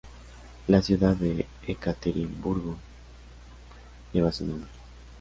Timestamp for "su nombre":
4.31-4.69